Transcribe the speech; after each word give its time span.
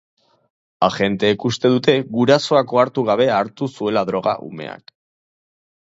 Agenteek 0.87 1.45
uste 1.51 1.71
dute 1.75 1.95
gurasoak 2.17 2.75
ohartu 2.79 3.07
gabe 3.13 3.31
hartu 3.37 3.71
zuela 3.79 4.07
droga 4.13 4.39
umeak. 4.53 4.99